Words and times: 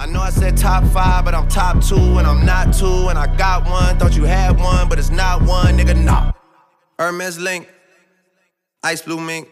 I 0.00 0.06
know 0.06 0.20
I 0.20 0.30
said 0.30 0.56
top 0.56 0.84
five, 0.92 1.24
but 1.24 1.34
I'm 1.34 1.48
top 1.48 1.84
two, 1.84 2.18
and 2.18 2.26
I'm 2.26 2.46
not 2.46 2.72
two, 2.72 3.08
and 3.08 3.18
I 3.18 3.26
got 3.36 3.68
one. 3.68 3.98
Thought 3.98 4.16
you 4.16 4.22
had 4.22 4.56
one, 4.60 4.88
but 4.88 4.96
it's 4.96 5.10
not 5.10 5.42
one, 5.42 5.76
nigga, 5.76 5.96
nah. 5.96 6.30
Hermes 7.00 7.36
Link, 7.36 7.66
Ice 8.84 9.02
Blue 9.02 9.20
Mink. 9.20 9.48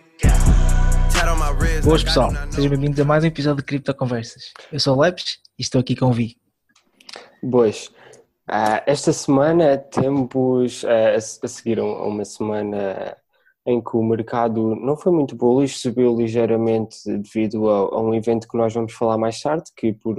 Boas 1.82 2.04
pessoal, 2.04 2.30
sejam 2.51 2.71
bem-vindos 2.71 3.01
a 3.01 3.04
mais 3.04 3.24
um 3.24 3.27
episódio 3.27 3.56
de 3.56 3.64
Cripto 3.64 3.93
Conversas. 3.93 4.53
Eu 4.71 4.79
sou 4.79 4.96
o 4.96 5.01
Lepes 5.01 5.38
e 5.59 5.62
estou 5.62 5.80
aqui 5.80 5.96
com 5.96 6.06
o 6.06 6.12
Vi. 6.12 6.36
Boas. 7.42 7.88
Uh, 8.48 8.78
esta 8.86 9.12
semana 9.12 9.76
temos 9.78 10.84
uh, 10.84 10.86
a, 10.86 11.16
a 11.16 11.48
seguir 11.48 11.80
uma 11.80 12.24
semana 12.24 13.16
em 13.67 13.83
que 13.83 13.96
o 13.96 14.03
mercado 14.03 14.77
não 14.77 14.96
foi 14.96 15.12
muito 15.12 15.35
bullish, 15.35 15.79
subiu 15.79 16.16
ligeiramente 16.16 16.96
devido 17.05 17.69
a, 17.69 17.96
a, 17.96 18.01
um 18.01 18.15
evento 18.15 18.46
que 18.46 18.57
nós 18.57 18.73
vamos 18.73 18.93
falar 18.93 19.19
mais 19.19 19.41
tarde, 19.41 19.65
que, 19.77 19.93
por, 19.93 20.16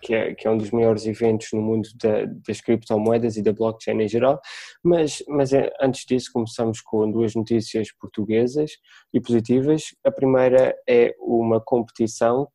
que, 0.00 0.14
é, 0.14 0.34
que 0.34 0.46
é 0.46 0.50
um 0.50 0.56
dos 0.56 0.70
maiores 0.70 1.04
eventos 1.04 1.48
no 1.52 1.60
mundo 1.60 1.88
da, 2.00 2.26
das 2.46 2.60
criptomoedas 2.60 3.36
e 3.36 3.42
da 3.42 3.52
blockchain 3.52 4.00
em 4.00 4.08
geral. 4.08 4.40
Mas, 4.84 5.20
mas 5.26 5.52
é, 5.52 5.68
antes 5.80 6.04
disso, 6.06 6.30
começamos 6.32 6.80
com 6.80 7.10
duas 7.10 7.34
notícias 7.34 7.88
portuguesas 7.98 8.70
e 9.12 9.20
positivas. 9.20 9.86
A 10.04 10.12
primeira 10.12 10.76
é 10.88 11.12
uma 11.18 11.60
competição 11.60 12.46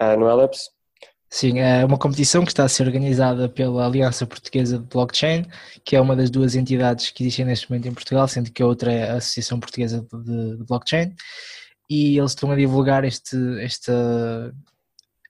uh, 0.00 0.18
no 0.18 0.26
Ellipse 0.26 0.70
Sim, 1.34 1.60
é 1.60 1.82
uma 1.82 1.96
competição 1.96 2.44
que 2.44 2.50
está 2.50 2.62
a 2.64 2.68
ser 2.68 2.86
organizada 2.86 3.48
pela 3.48 3.86
Aliança 3.86 4.26
Portuguesa 4.26 4.78
de 4.78 4.84
Blockchain, 4.84 5.46
que 5.82 5.96
é 5.96 6.00
uma 6.00 6.14
das 6.14 6.28
duas 6.28 6.54
entidades 6.54 7.08
que 7.08 7.22
existem 7.22 7.46
neste 7.46 7.70
momento 7.70 7.88
em 7.88 7.94
Portugal, 7.94 8.28
sendo 8.28 8.52
que 8.52 8.62
a 8.62 8.66
outra 8.66 8.92
é 8.92 9.10
a 9.10 9.14
Associação 9.14 9.58
Portuguesa 9.58 10.06
de, 10.12 10.62
Blockchain, 10.66 11.14
e 11.88 12.18
eles 12.18 12.32
estão 12.32 12.50
a 12.50 12.54
divulgar 12.54 13.02
este, 13.04 13.34
esta, 13.62 14.54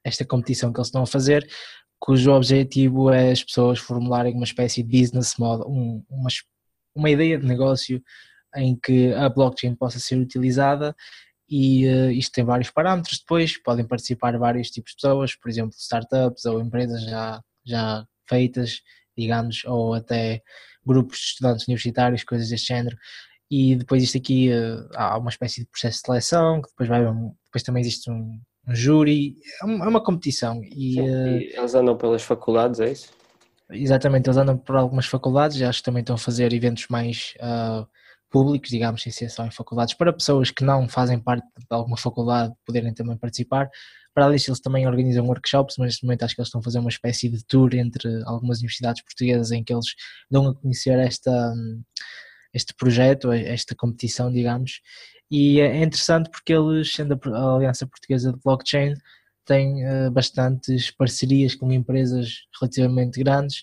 esta 0.02 0.25
competição 0.25 0.73
que 0.73 0.80
eles 0.80 0.88
estão 0.88 1.05
a 1.05 1.06
fazer, 1.06 1.48
cujo 2.01 2.33
objetivo 2.33 3.12
é 3.12 3.30
as 3.30 3.45
pessoas 3.45 3.78
formularem 3.78 4.34
uma 4.34 4.44
espécie 4.44 4.83
de 4.83 5.00
business 5.00 5.37
model, 5.39 5.69
um, 5.69 6.05
uma, 6.11 6.31
uma 6.97 7.11
ideia 7.11 7.39
de 7.39 7.47
negócio 7.47 8.03
em 8.56 8.77
que 8.77 9.14
a 9.14 9.28
blockchain 9.28 9.77
possa 9.77 10.00
ser 10.00 10.19
utilizada 10.19 10.97
e 11.55 11.86
uh, 11.86 12.11
isto 12.11 12.33
tem 12.33 12.45
vários 12.45 12.70
parâmetros. 12.70 13.19
Depois, 13.19 13.62
podem 13.62 13.86
participar 13.86 14.39
vários 14.39 14.70
tipos 14.70 14.92
de 14.92 14.97
pessoas, 14.97 15.36
por 15.36 15.50
exemplo, 15.50 15.75
startups 15.77 16.47
ou 16.47 16.62
empresas 16.62 17.05
já, 17.05 17.42
já 17.62 18.06
feitas, 18.27 18.81
digamos, 19.14 19.62
ou 19.67 19.92
até 19.92 20.41
grupos 20.83 21.19
de 21.19 21.25
estudantes 21.25 21.69
universitários, 21.69 22.25
coisas 22.25 22.48
deste 22.48 22.69
género, 22.69 22.97
e 23.50 23.77
depois 23.77 24.03
isto 24.03 24.17
aqui 24.17 24.48
uh, 24.50 24.89
há 24.94 25.19
uma 25.19 25.28
espécie 25.28 25.61
de 25.61 25.67
processo 25.67 25.98
de 25.98 26.06
seleção, 26.06 26.62
que 26.62 26.70
depois, 26.70 26.89
vai, 26.89 27.05
depois 27.05 27.62
também 27.62 27.83
existe 27.83 28.11
um, 28.11 28.41
um 28.66 28.75
júri, 28.75 29.37
é 29.61 29.66
uma, 29.66 29.84
é 29.84 29.89
uma 29.89 30.03
competição. 30.03 30.59
E, 30.64 30.94
Sim, 30.94 31.00
uh, 31.03 31.39
e 31.39 31.53
eles 31.55 31.75
andam 31.75 31.98
pelas 31.98 32.22
faculdades, 32.22 32.81
é 32.81 32.92
isso? 32.92 33.11
Exatamente, 33.70 34.27
eles 34.27 34.39
andam 34.39 34.56
por 34.56 34.75
algumas 34.75 35.05
faculdades, 35.05 35.61
acho 35.61 35.81
que 35.81 35.84
também 35.84 36.00
estão 36.00 36.14
a 36.14 36.19
fazer 36.19 36.50
eventos 36.55 36.87
mais 36.89 37.34
uh, 37.41 37.87
públicos, 38.33 38.70
digamos, 38.70 39.02
sem 39.02 39.12
ser 39.12 39.28
só 39.30 39.44
em 39.44 39.50
faculdades, 39.50 39.94
para 39.94 40.12
pessoas 40.12 40.50
que 40.50 40.64
não 40.64 40.88
fazem 40.88 41.20
parte 41.20 41.47
de 41.56 41.66
alguma 41.70 41.97
faculdade 41.97 42.55
poderem 42.66 42.94
também 42.94 43.16
participar. 43.16 43.69
Para 44.14 44.25
além 44.25 44.36
disso, 44.36 44.50
eles 44.50 44.61
também 44.61 44.86
organizam 44.86 45.27
workshops, 45.27 45.77
mas 45.78 45.88
neste 45.88 46.05
momento 46.05 46.25
acho 46.25 46.34
que 46.34 46.41
eles 46.41 46.48
estão 46.48 46.60
a 46.60 46.64
fazer 46.64 46.78
uma 46.78 46.88
espécie 46.88 47.28
de 47.28 47.44
tour 47.47 47.75
entre 47.75 48.08
algumas 48.25 48.58
universidades 48.58 49.03
portuguesas 49.03 49.53
em 49.53 49.62
que 49.62 49.72
eles 49.72 49.86
dão 50.30 50.48
a 50.48 50.55
conhecer 50.55 50.98
esta, 50.98 51.55
este 52.53 52.75
projeto, 52.75 53.30
esta 53.30 53.75
competição, 53.75 54.33
digamos. 54.33 54.80
E 55.30 55.60
é 55.60 55.83
interessante 55.83 56.30
porque 56.30 56.53
eles, 56.53 56.94
sendo 56.94 57.19
a 57.34 57.55
Aliança 57.55 57.86
Portuguesa 57.86 58.33
de 58.33 58.38
Blockchain, 58.44 58.94
têm 59.44 59.84
uh, 59.86 60.10
bastantes 60.10 60.91
parcerias 60.91 61.55
com 61.55 61.72
empresas 61.72 62.42
relativamente 62.60 63.22
grandes, 63.22 63.62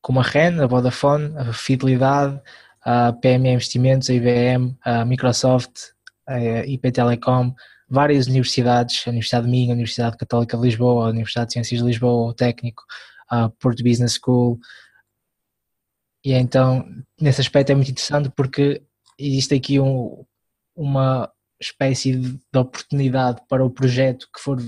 como 0.00 0.20
a 0.20 0.22
REN, 0.22 0.60
a 0.60 0.66
Vodafone, 0.66 1.36
a 1.36 1.52
Fidelidade, 1.52 2.40
a 2.82 3.12
PME 3.12 3.50
Investimentos, 3.50 4.10
a 4.10 4.14
IBM, 4.14 4.76
a 4.82 5.04
Microsoft, 5.04 5.90
a 6.26 6.64
IP 6.66 6.92
Telecom, 6.92 7.54
várias 7.88 8.26
universidades, 8.26 9.02
a 9.06 9.10
Universidade 9.10 9.46
de 9.46 9.50
Minho, 9.50 9.70
a 9.70 9.74
Universidade 9.74 10.16
Católica 10.16 10.56
de 10.56 10.62
Lisboa, 10.62 11.06
a 11.06 11.10
Universidade 11.10 11.48
de 11.48 11.52
Ciências 11.54 11.80
de 11.80 11.86
Lisboa, 11.86 12.30
o 12.30 12.34
Técnico, 12.34 12.84
a 13.28 13.48
Porto 13.48 13.82
Business 13.82 14.18
School. 14.22 14.58
E 16.24 16.32
então, 16.32 16.86
nesse 17.20 17.40
aspecto 17.40 17.70
é 17.70 17.74
muito 17.74 17.90
interessante 17.90 18.30
porque 18.36 18.82
existe 19.18 19.54
aqui 19.54 19.80
um, 19.80 20.24
uma 20.74 21.30
espécie 21.60 22.16
de 22.16 22.58
oportunidade 22.58 23.42
para 23.48 23.64
o 23.64 23.70
projeto 23.70 24.28
que 24.34 24.40
for 24.40 24.58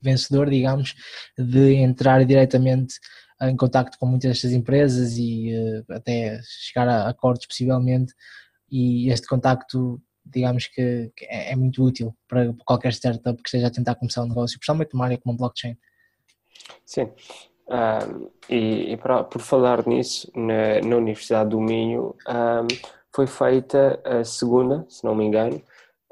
vencedor, 0.00 0.48
digamos, 0.48 0.94
de 1.36 1.74
entrar 1.74 2.24
diretamente 2.24 2.94
em 3.42 3.56
contacto 3.56 3.98
com 3.98 4.06
muitas 4.06 4.30
destas 4.30 4.52
empresas 4.52 5.16
e 5.16 5.52
uh, 5.54 5.94
até 5.94 6.40
chegar 6.42 6.88
a 6.88 7.08
acordos 7.08 7.46
possivelmente 7.46 8.12
e 8.70 9.10
este 9.10 9.26
contacto 9.26 10.00
digamos 10.24 10.66
que, 10.66 11.10
que 11.16 11.24
é, 11.24 11.52
é, 11.52 11.56
muito 11.56 11.82
útil 11.82 12.14
para 12.28 12.52
qualquer 12.64 12.92
startup 12.92 13.42
que 13.42 13.48
esteja 13.48 13.66
a 13.66 13.70
tentar 13.70 13.94
começar 13.96 14.22
um 14.22 14.28
negócio, 14.28 14.58
principalmente 14.58 14.94
uma 14.94 15.06
área 15.06 15.18
como 15.18 15.34
a 15.34 15.36
blockchain. 15.38 15.76
Sim, 16.84 17.10
um, 17.68 18.30
e, 18.48 18.92
e 18.92 18.96
para, 18.96 19.24
por 19.24 19.40
falar 19.40 19.86
nisso, 19.86 20.30
na, 20.34 20.80
na 20.86 20.96
Universidade 20.96 21.50
do 21.50 21.60
Minho 21.60 22.14
um, 22.28 22.66
foi 23.14 23.26
feita 23.26 24.00
a 24.04 24.24
segunda, 24.24 24.84
se 24.88 25.04
não 25.04 25.14
me 25.14 25.24
engano, 25.24 25.60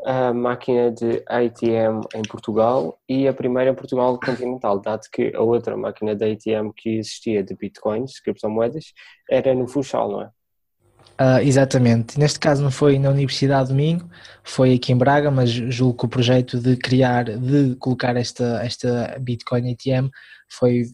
a 0.04 0.32
máquina 0.32 0.90
de 0.90 1.22
ATM 1.26 2.02
em 2.14 2.22
Portugal 2.22 2.98
e 3.08 3.26
a 3.26 3.32
primeira 3.32 3.70
em 3.70 3.74
Portugal 3.74 4.18
continental, 4.18 4.80
dado 4.80 5.02
que 5.12 5.34
a 5.34 5.40
outra 5.40 5.76
máquina 5.76 6.14
de 6.14 6.24
ATM 6.24 6.70
que 6.76 6.98
existia 6.98 7.42
de 7.42 7.54
bitcoins, 7.54 8.20
criptomoedas, 8.20 8.92
era 9.28 9.54
no 9.54 9.66
Funchal, 9.66 10.10
não 10.10 10.22
é? 10.22 10.30
Uh, 11.20 11.42
exatamente. 11.42 12.16
Neste 12.16 12.38
caso 12.38 12.62
não 12.62 12.70
foi 12.70 12.96
na 12.96 13.10
Universidade 13.10 13.64
de 13.64 13.68
Domingo, 13.70 14.08
foi 14.44 14.74
aqui 14.74 14.92
em 14.92 14.96
Braga, 14.96 15.32
mas 15.32 15.50
julgo 15.50 15.98
que 15.98 16.06
o 16.06 16.08
projeto 16.08 16.60
de 16.60 16.76
criar, 16.76 17.24
de 17.24 17.74
colocar 17.76 18.16
esta, 18.16 18.64
esta 18.64 19.16
Bitcoin 19.18 19.72
ATM 19.72 20.10
foi 20.48 20.84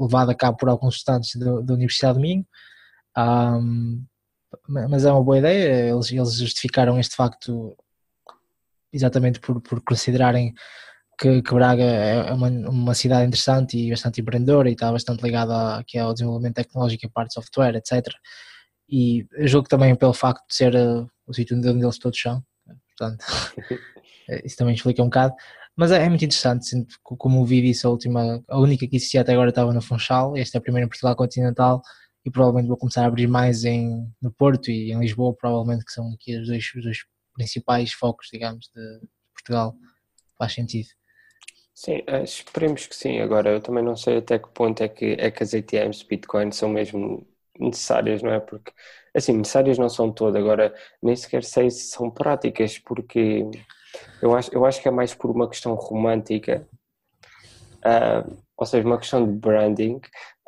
levado 0.00 0.30
a 0.30 0.34
cabo 0.34 0.56
por 0.56 0.68
alguns 0.68 0.96
estudantes 0.96 1.36
da 1.36 1.74
Universidade 1.74 2.14
de 2.14 2.20
Domingo. 2.20 2.46
Um, 3.16 4.04
mas 4.68 5.04
é 5.04 5.12
uma 5.12 5.22
boa 5.22 5.38
ideia, 5.38 5.90
eles, 5.90 6.10
eles 6.10 6.34
justificaram 6.34 6.98
este 6.98 7.14
facto 7.14 7.76
exatamente 8.92 9.40
por, 9.40 9.60
por 9.60 9.82
considerarem 9.82 10.54
que, 11.18 11.42
que, 11.42 11.54
Braga 11.54 11.82
é, 11.82 12.28
é 12.28 12.32
uma, 12.32 12.48
uma, 12.48 12.94
cidade 12.94 13.26
interessante 13.26 13.78
e 13.78 13.90
bastante 13.90 14.20
empreendedora 14.20 14.68
e 14.68 14.72
está 14.72 14.90
bastante 14.90 15.22
ligada 15.22 15.76
aqui 15.76 15.98
ao 15.98 16.12
desenvolvimento 16.12 16.56
tecnológico 16.56 17.06
e 17.06 17.10
parte 17.10 17.28
de 17.28 17.34
software, 17.34 17.76
etc. 17.76 18.08
E 18.88 19.26
julgo 19.40 19.68
também 19.68 19.94
pelo 19.94 20.12
facto 20.12 20.44
de 20.48 20.54
ser 20.54 20.74
uh, 20.74 21.08
o 21.26 21.32
sítio 21.32 21.56
onde 21.56 21.68
eles 21.68 21.98
todos 21.98 22.20
são, 22.20 22.42
portanto, 22.88 23.24
isso 24.44 24.56
também 24.56 24.74
explica 24.74 25.02
um 25.02 25.06
bocado. 25.06 25.34
Mas 25.76 25.90
é, 25.90 26.04
é 26.04 26.08
muito 26.08 26.24
interessante, 26.24 26.86
como 27.02 27.46
vi 27.46 27.62
disse, 27.62 27.86
a 27.86 27.88
última, 27.90 28.42
a 28.48 28.58
única 28.58 28.86
que 28.86 28.96
existia 28.96 29.22
até 29.22 29.32
agora 29.32 29.48
estava 29.50 29.72
no 29.72 29.80
Funchal, 29.80 30.36
esta 30.36 30.58
é 30.58 30.58
a 30.58 30.62
primeira 30.62 30.84
em 30.84 30.88
Portugal 30.88 31.16
continental 31.16 31.82
e 32.24 32.30
provavelmente 32.30 32.68
vou 32.68 32.76
começar 32.76 33.04
a 33.04 33.06
abrir 33.06 33.26
mais 33.26 33.64
em, 33.64 34.06
no 34.20 34.30
Porto 34.32 34.70
e 34.70 34.92
em 34.92 35.00
Lisboa, 35.00 35.34
provavelmente 35.34 35.84
que 35.84 35.92
são 35.92 36.12
aqui 36.12 36.38
os 36.38 36.46
dois, 36.46 36.64
os 36.76 36.82
dois 36.82 36.98
principais 37.34 37.92
focos, 37.92 38.28
digamos, 38.32 38.70
de 38.74 39.00
Portugal. 39.34 39.74
Faz 40.38 40.54
sentido. 40.54 40.88
Sim, 41.74 42.02
eh, 42.06 42.22
esperemos 42.22 42.86
que 42.86 42.94
sim. 42.94 43.20
Agora, 43.20 43.50
eu 43.50 43.60
também 43.60 43.82
não 43.82 43.96
sei 43.96 44.18
até 44.18 44.38
que 44.38 44.48
ponto 44.50 44.82
é 44.82 44.88
que, 44.88 45.16
é 45.18 45.30
que 45.30 45.42
as 45.42 45.54
ATMs 45.54 46.00
de 46.00 46.06
Bitcoin 46.06 46.52
são 46.52 46.68
mesmo 46.68 47.26
necessárias, 47.58 48.22
não 48.22 48.32
é? 48.32 48.40
Porque, 48.40 48.72
assim, 49.14 49.32
necessárias 49.32 49.78
não 49.78 49.88
são 49.88 50.12
todas. 50.12 50.40
Agora, 50.40 50.74
nem 51.02 51.16
sequer 51.16 51.44
sei 51.44 51.70
se 51.70 51.90
são 51.90 52.10
práticas, 52.10 52.78
porque 52.78 53.44
eu 54.22 54.34
acho, 54.34 54.54
eu 54.54 54.64
acho 54.64 54.80
que 54.82 54.88
é 54.88 54.90
mais 54.90 55.14
por 55.14 55.30
uma 55.30 55.48
questão 55.48 55.74
romântica, 55.74 56.66
uh, 57.84 58.36
ou 58.56 58.66
seja, 58.66 58.86
uma 58.86 58.98
questão 58.98 59.26
de 59.26 59.32
branding, 59.32 60.00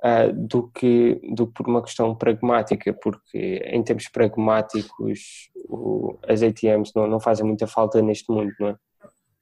uh, 0.05 0.33
do, 0.33 0.69
que, 0.69 1.21
do 1.35 1.47
que 1.47 1.55
por 1.55 1.67
uma 1.67 1.83
questão 1.83 2.15
pragmática, 2.15 2.93
porque 2.93 3.63
em 3.67 3.83
termos 3.83 4.09
pragmáticos 4.09 5.51
o, 5.69 6.19
as 6.29 6.43
ATMs 6.43 6.93
não, 6.95 7.07
não 7.07 7.19
fazem 7.19 7.47
muita 7.47 7.67
falta 7.67 8.03
neste 8.03 8.31
mundo, 8.31 8.53
não 8.61 8.69
é? 8.69 8.77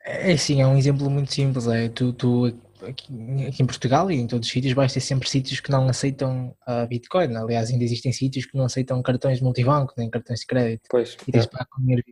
É 0.05 0.37
sim, 0.37 0.61
é 0.61 0.67
um 0.67 0.77
exemplo 0.77 1.09
muito 1.09 1.33
simples. 1.33 1.67
É, 1.69 1.89
tu, 1.89 2.13
tu 2.13 2.47
aqui, 2.83 3.47
aqui, 3.47 3.63
em 3.63 3.67
Portugal 3.67 4.11
e 4.11 4.17
em 4.17 4.27
todos 4.27 4.49
os 4.49 4.53
sítios 4.53 4.73
vais 4.73 4.93
ter 4.93 5.01
sempre 5.01 5.29
sítios 5.29 5.61
que 5.61 5.71
não 5.71 5.89
aceitam 5.89 6.57
a 6.67 6.87
Bitcoin. 6.87 7.37
Aliás, 7.37 7.71
ainda 7.71 7.85
existem 7.85 8.13
sítios 8.13 8.47
que 8.47 8.57
não 8.57 8.65
aceitam 8.65 9.01
cartões 9.01 9.41
multibanco 9.41 9.95
nem 9.97 10.11
cartões 10.11 10.41
de 10.41 10.47
crédito. 10.47 10.83
Pois, 10.91 11.17
e 11.27 11.31
tens 11.31 11.45
é. 11.45 11.49
para 11.49 11.67
com 11.67 11.81
dinheiro 11.83 12.03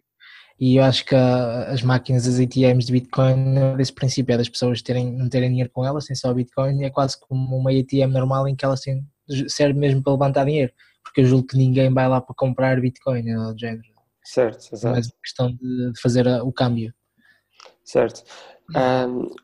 e 0.60 0.76
eu 0.76 0.84
acho 0.84 1.06
que 1.06 1.14
as 1.14 1.80
máquinas, 1.80 2.28
as 2.28 2.38
ATMs 2.38 2.86
de 2.86 2.92
Bitcoin, 2.92 3.76
desse 3.78 3.94
princípio 3.94 4.34
é 4.34 4.36
das 4.36 4.48
pessoas 4.48 4.82
terem, 4.82 5.10
não 5.10 5.26
terem 5.26 5.48
dinheiro 5.48 5.70
com 5.72 5.86
elas, 5.86 6.04
têm 6.04 6.14
só 6.14 6.34
Bitcoin, 6.34 6.84
é 6.84 6.90
quase 6.90 7.18
como 7.18 7.56
uma 7.56 7.70
ATM 7.70 8.12
normal 8.12 8.46
em 8.46 8.54
que 8.54 8.62
elas 8.62 8.82
têm, 8.82 9.02
serve 9.48 9.78
mesmo 9.78 10.02
para 10.02 10.12
levantar 10.12 10.44
dinheiro, 10.44 10.70
porque 11.02 11.22
eu 11.22 11.24
julgo 11.24 11.46
que 11.46 11.56
ninguém 11.56 11.90
vai 11.90 12.06
lá 12.06 12.20
para 12.20 12.34
comprar 12.34 12.78
Bitcoin, 12.78 13.26
é 13.26 13.34
do 13.34 13.58
género. 13.58 13.88
Certo, 14.22 14.74
exato. 14.74 14.88
É 14.88 14.90
mais 14.90 15.10
questão 15.22 15.50
de, 15.50 15.92
fazer 16.00 16.28
o 16.42 16.52
câmbio. 16.52 16.92
Certo. 17.82 18.22
Um, 18.76 19.34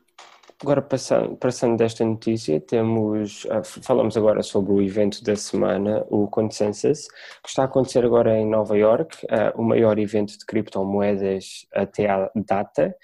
agora 0.61 0.81
passando, 0.81 1.35
passando 1.37 1.77
desta 1.77 2.03
notícia, 2.03 2.59
temos, 2.59 3.45
uh, 3.45 3.63
falamos 3.83 4.17
agora 4.17 4.41
sobre 4.41 4.73
o 4.73 4.81
evento 4.81 5.23
da 5.23 5.35
semana, 5.35 6.05
o 6.09 6.27
Consensus, 6.27 7.07
que 7.43 7.49
está 7.49 7.63
a 7.63 7.65
acontecer 7.65 8.03
agora 8.03 8.37
em 8.37 8.47
Nova 8.47 8.77
York, 8.77 9.17
uh, 9.25 9.59
o 9.59 9.63
maior 9.63 9.99
evento 9.99 10.37
de 10.37 10.45
criptomoedas 10.45 11.67
até 11.73 12.09
à 12.09 12.29
data. 12.35 12.95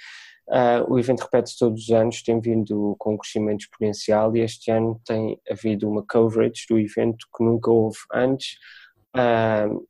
Uh, 0.48 0.92
o 0.92 1.00
evento 1.00 1.22
repete-se 1.22 1.58
todos 1.58 1.84
os 1.84 1.90
anos, 1.92 2.22
tem 2.22 2.40
vindo 2.40 2.96
com 3.00 3.14
um 3.14 3.18
crescimento 3.18 3.62
exponencial 3.62 4.36
e 4.36 4.42
este 4.42 4.72
ano 4.72 5.00
tem 5.06 5.40
havido 5.50 5.90
uma 5.90 6.04
coverage 6.06 6.66
do 6.70 6.78
evento 6.78 7.28
que 7.36 7.44
nunca 7.44 7.72
houve 7.72 8.00
antes. 8.14 8.58
Uh, 9.16 9.86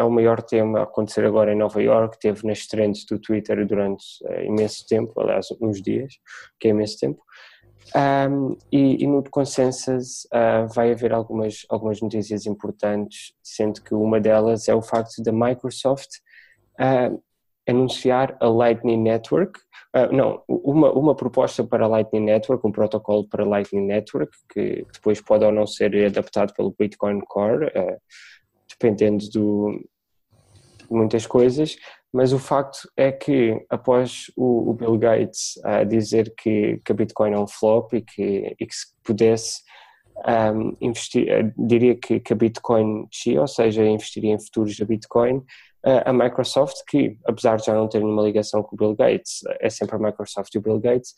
é 0.00 0.04
o 0.04 0.10
maior 0.10 0.42
tema 0.42 0.80
a 0.80 0.82
acontecer 0.82 1.24
agora 1.24 1.52
em 1.52 1.56
Nova 1.56 1.82
York, 1.82 2.18
teve 2.18 2.46
nas 2.46 2.66
trends 2.66 3.04
do 3.04 3.18
Twitter 3.18 3.66
durante 3.66 4.04
uh, 4.24 4.44
imenso 4.44 4.86
tempo, 4.86 5.20
aliás, 5.20 5.48
uns 5.60 5.82
dias, 5.82 6.14
que 6.58 6.68
é 6.68 6.70
imenso 6.70 6.98
tempo. 6.98 7.22
Um, 7.94 8.56
e, 8.70 9.02
e, 9.02 9.06
no 9.06 9.22
Consensus 9.28 10.28
vai 10.72 10.92
haver 10.92 11.12
algumas, 11.12 11.66
algumas 11.68 12.00
notícias 12.00 12.46
importantes, 12.46 13.32
sendo 13.42 13.82
que 13.82 13.94
uma 13.94 14.20
delas 14.20 14.68
é 14.68 14.74
o 14.74 14.82
facto 14.82 15.20
da 15.22 15.32
Microsoft 15.32 16.08
anunciar 17.70 18.36
a 18.40 18.48
Lightning 18.48 19.02
Network, 19.02 19.58
uh, 19.96 20.14
não, 20.14 20.42
uma, 20.48 20.92
uma 20.92 21.14
proposta 21.14 21.64
para 21.64 21.84
a 21.84 21.88
Lightning 21.88 22.24
Network, 22.24 22.66
um 22.66 22.72
protocolo 22.72 23.26
para 23.28 23.44
a 23.44 23.46
Lightning 23.46 23.86
Network, 23.86 24.32
que 24.52 24.86
depois 24.92 25.20
pode 25.20 25.44
ou 25.44 25.52
não 25.52 25.66
ser 25.66 25.94
adaptado 26.04 26.52
pelo 26.54 26.74
Bitcoin 26.78 27.20
Core, 27.20 27.66
uh, 27.66 27.98
dependendo 28.80 29.28
do, 29.30 29.80
de 30.78 30.92
muitas 30.92 31.26
coisas, 31.26 31.76
mas 32.12 32.32
o 32.32 32.38
facto 32.38 32.90
é 32.96 33.12
que 33.12 33.64
após 33.68 34.30
o, 34.36 34.70
o 34.70 34.74
Bill 34.74 34.98
Gates 34.98 35.56
uh, 35.58 35.86
dizer 35.86 36.32
que, 36.36 36.80
que 36.84 36.92
a 36.92 36.94
Bitcoin 36.94 37.32
é 37.32 37.38
um 37.38 37.46
flop 37.46 37.92
e 37.92 38.00
que, 38.00 38.56
e 38.58 38.66
que 38.66 38.74
se 38.74 38.86
pudesse 39.04 39.60
um, 40.26 40.76
investir, 40.80 41.54
diria 41.56 41.94
que, 41.94 42.18
que 42.18 42.32
a 42.32 42.36
Bitcoin 42.36 43.06
descia, 43.06 43.40
ou 43.40 43.46
seja, 43.46 43.84
investiria 43.84 44.32
em 44.32 44.40
futuros 44.40 44.76
da 44.76 44.84
Bitcoin, 44.84 45.42
a 46.04 46.12
Microsoft, 46.12 46.82
que 46.86 47.16
apesar 47.24 47.56
de 47.56 47.64
já 47.64 47.72
não 47.72 47.88
ter 47.88 48.00
nenhuma 48.00 48.22
ligação 48.22 48.62
com 48.62 48.76
o 48.76 48.78
Bill 48.78 48.94
Gates, 48.94 49.40
é 49.60 49.70
sempre 49.70 49.96
a 49.96 49.98
Microsoft 49.98 50.54
e 50.54 50.58
o 50.58 50.60
Bill 50.60 50.78
Gates, 50.78 51.14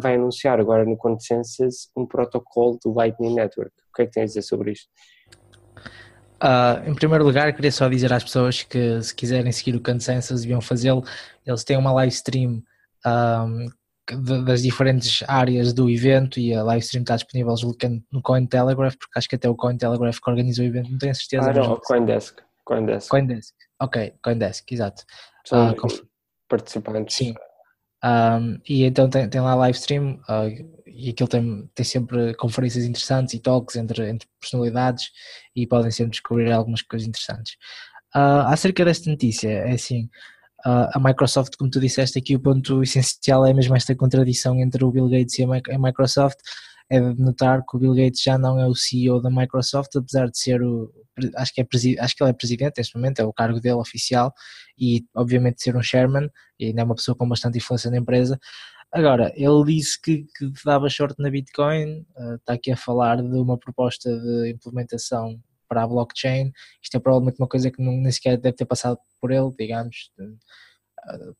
vai 0.00 0.14
anunciar 0.14 0.60
agora 0.60 0.84
no 0.84 0.96
Consensus 0.96 1.90
um 1.96 2.06
protocolo 2.06 2.78
do 2.80 2.92
Lightning 2.92 3.34
Network. 3.34 3.72
O 3.90 3.96
que 3.96 4.02
é 4.02 4.06
que 4.06 4.12
tem 4.12 4.22
a 4.22 4.26
dizer 4.26 4.42
sobre 4.42 4.70
isto? 4.70 4.88
Uh, 6.42 6.88
em 6.88 6.94
primeiro 6.94 7.24
lugar, 7.24 7.52
queria 7.52 7.72
só 7.72 7.88
dizer 7.88 8.12
às 8.12 8.22
pessoas 8.22 8.62
que 8.62 9.02
se 9.02 9.14
quiserem 9.14 9.50
seguir 9.50 9.74
o 9.74 9.82
Consensus 9.82 10.42
deviam 10.42 10.60
fazê-lo. 10.60 11.04
Eles 11.44 11.64
têm 11.64 11.76
uma 11.76 11.92
live 11.92 12.12
stream 12.12 12.62
um, 13.04 13.66
das 14.44 14.62
diferentes 14.62 15.22
áreas 15.26 15.72
do 15.72 15.90
evento 15.90 16.38
e 16.38 16.54
a 16.54 16.62
live 16.62 16.84
stream 16.84 17.02
está 17.02 17.16
disponível 17.16 17.54
no 18.12 18.22
Cointelegraph, 18.22 18.96
porque 18.96 19.18
acho 19.18 19.28
que 19.28 19.34
até 19.34 19.48
o 19.48 19.56
Cointelegraph 19.56 20.18
que 20.18 20.30
organiza 20.30 20.62
o 20.62 20.64
evento, 20.64 20.90
não 20.90 20.98
tenho 20.98 21.14
certeza. 21.14 21.50
Ah, 21.50 21.52
não, 21.52 21.72
o 21.72 21.80
Coindesk. 21.80 22.38
Coindesk. 22.64 23.08
Coindesk. 23.10 23.54
Ok, 23.80 24.14
Coindesk, 24.22 24.72
exato. 24.72 25.04
São 25.44 25.72
uh, 25.72 25.76
participantes. 26.48 27.16
Sim. 27.16 27.34
Um, 28.04 28.60
e 28.68 28.84
então 28.84 29.10
tem, 29.10 29.28
tem 29.28 29.40
lá 29.40 29.54
live 29.54 29.76
stream 29.76 30.20
uh, 30.28 30.78
e 30.86 31.10
aquilo 31.10 31.28
tem, 31.28 31.68
tem 31.74 31.84
sempre 31.84 32.34
conferências 32.34 32.84
interessantes 32.84 33.34
e 33.34 33.40
talks 33.40 33.76
entre, 33.76 34.08
entre 34.08 34.28
personalidades 34.40 35.10
e 35.54 35.66
podem 35.66 35.90
sempre 35.90 36.12
descobrir 36.12 36.52
algumas 36.52 36.82
coisas 36.82 37.08
interessantes. 37.08 37.54
Uh, 38.14 38.46
acerca 38.46 38.84
desta 38.84 39.10
notícia, 39.10 39.48
é 39.48 39.72
assim, 39.72 40.08
a 40.64 40.98
Microsoft, 40.98 41.54
como 41.56 41.70
tu 41.70 41.80
disseste 41.80 42.18
aqui, 42.18 42.34
o 42.34 42.40
ponto 42.40 42.82
essencial 42.82 43.46
é 43.46 43.54
mesmo 43.54 43.76
esta 43.76 43.94
contradição 43.94 44.58
entre 44.58 44.84
o 44.84 44.90
Bill 44.90 45.08
Gates 45.08 45.38
e 45.38 45.44
a 45.44 45.78
Microsoft, 45.78 46.38
é 46.90 47.00
de 47.00 47.20
notar 47.20 47.64
que 47.64 47.76
o 47.76 47.78
Bill 47.78 47.94
Gates 47.94 48.22
já 48.22 48.38
não 48.38 48.58
é 48.58 48.66
o 48.66 48.74
CEO 48.74 49.20
da 49.20 49.30
Microsoft, 49.30 49.94
apesar 49.94 50.28
de 50.28 50.38
ser 50.38 50.62
o, 50.62 50.90
acho 51.36 51.52
que, 51.52 51.60
é, 51.60 51.66
acho 52.00 52.16
que 52.16 52.22
ele 52.22 52.30
é 52.30 52.32
presidente 52.32 52.78
neste 52.78 52.96
momento, 52.96 53.20
é 53.20 53.24
o 53.24 53.32
cargo 53.32 53.60
dele 53.60 53.74
oficial, 53.74 54.32
e 54.78 55.04
obviamente 55.14 55.62
ser 55.62 55.76
um 55.76 55.82
chairman, 55.82 56.30
e 56.58 56.66
ainda 56.66 56.80
é 56.80 56.84
uma 56.84 56.94
pessoa 56.94 57.14
com 57.14 57.28
bastante 57.28 57.58
influência 57.58 57.90
na 57.90 57.98
empresa. 57.98 58.38
Agora, 58.90 59.32
ele 59.36 59.64
disse 59.66 60.00
que, 60.00 60.24
que 60.36 60.50
dava 60.64 60.88
short 60.88 61.14
na 61.18 61.30
Bitcoin, 61.30 62.06
uh, 62.16 62.36
está 62.36 62.54
aqui 62.54 62.72
a 62.72 62.76
falar 62.76 63.16
de 63.16 63.36
uma 63.36 63.58
proposta 63.58 64.10
de 64.10 64.50
implementação 64.50 65.38
para 65.68 65.82
a 65.82 65.86
blockchain. 65.86 66.52
Isto 66.82 66.96
é 66.96 67.00
provavelmente 67.00 67.40
uma 67.40 67.48
coisa 67.48 67.70
que 67.70 67.82
nem 67.82 68.10
sequer 68.10 68.38
deve 68.38 68.56
ter 68.56 68.66
passado 68.66 68.98
por 69.20 69.30
ele, 69.30 69.50
digamos 69.58 70.10